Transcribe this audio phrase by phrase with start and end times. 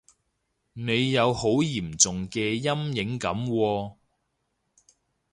[0.73, 3.93] 你有好嚴重嘅陰影噉喎